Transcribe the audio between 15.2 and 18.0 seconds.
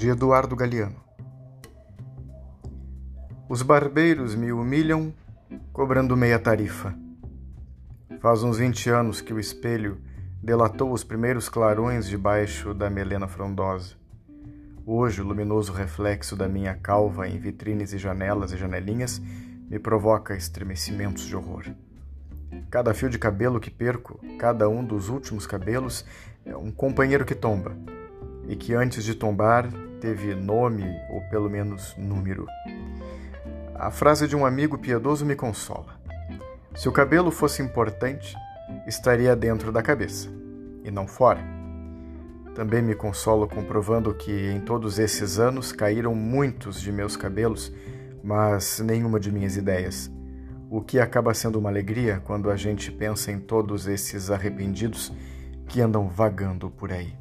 o luminoso reflexo da minha calva em vitrines e